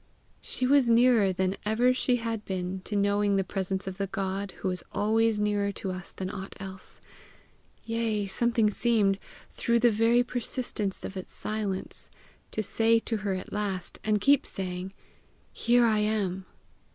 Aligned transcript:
She 0.41 0.65
was 0.65 0.89
nearer 0.89 1.31
than 1.31 1.57
ever 1.63 1.93
she 1.93 2.15
had 2.15 2.43
been 2.43 2.81
to 2.85 2.95
knowing 2.95 3.35
the 3.35 3.43
presence 3.43 3.85
of 3.85 3.99
the 3.99 4.07
God 4.07 4.49
who 4.53 4.71
is 4.71 4.83
always 4.91 5.39
nearer 5.39 5.71
to 5.73 5.91
us 5.91 6.11
than 6.11 6.27
aught 6.31 6.55
else. 6.59 7.01
Yea, 7.85 8.25
something 8.25 8.71
seemed, 8.71 9.19
through 9.51 9.77
the 9.77 9.91
very 9.91 10.23
persistence 10.23 11.05
of 11.05 11.15
its 11.15 11.31
silence, 11.31 12.09
to 12.49 12.63
say 12.63 12.97
to 12.97 13.17
her 13.17 13.35
at 13.35 13.53
last, 13.53 13.99
and 14.03 14.19
keep 14.19 14.47
saying, 14.47 14.91
"Here 15.53 15.85
I 15.85 15.99
am!" 15.99 16.47